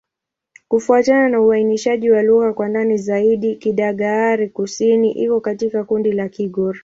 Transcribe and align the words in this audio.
Kufuatana 0.67 1.29
na 1.29 1.41
uainishaji 1.41 2.11
wa 2.11 2.21
lugha 2.23 2.53
kwa 2.53 2.69
ndani 2.69 2.97
zaidi, 2.97 3.55
Kidagaare-Kusini 3.55 5.11
iko 5.11 5.41
katika 5.41 5.83
kundi 5.83 6.11
la 6.11 6.29
Kigur. 6.29 6.75